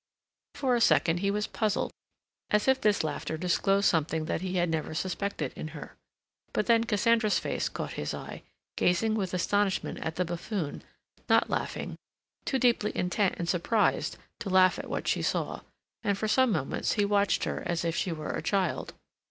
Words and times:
For 0.55 0.73
a 0.75 0.81
second 0.81 1.19
he 1.19 1.29
was 1.29 1.45
puzzled, 1.45 1.91
as 2.49 2.67
if 2.67 2.81
this 2.81 3.03
laughter 3.03 3.37
disclosed 3.37 3.87
something 3.87 4.25
that 4.25 4.41
he 4.41 4.55
had 4.55 4.67
never 4.67 4.95
suspected 4.95 5.53
in 5.55 5.67
her. 5.77 5.95
But 6.53 6.65
then 6.65 6.85
Cassandra's 6.85 7.37
face 7.37 7.69
caught 7.69 7.93
his 7.93 8.11
eye, 8.11 8.41
gazing 8.77 9.13
with 9.13 9.31
astonishment 9.31 9.99
at 9.99 10.15
the 10.15 10.25
buffoon, 10.25 10.81
not 11.29 11.51
laughing, 11.51 11.97
too 12.45 12.57
deeply 12.57 12.97
intent 12.97 13.35
and 13.37 13.47
surprised 13.47 14.17
to 14.39 14.49
laugh 14.49 14.79
at 14.79 14.89
what 14.89 15.07
she 15.07 15.21
saw, 15.21 15.59
and 16.01 16.17
for 16.17 16.27
some 16.27 16.51
moments 16.51 16.93
he 16.93 17.05
watched 17.05 17.43
her 17.43 17.61
as 17.67 17.85
if 17.85 17.95
she 17.95 18.11
were 18.11 18.31
a 18.31 18.41
child. 18.41 18.95